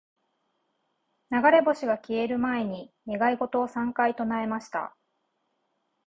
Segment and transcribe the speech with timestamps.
[1.43, 4.97] •流れ星が消える前に、願い事を三回唱えました。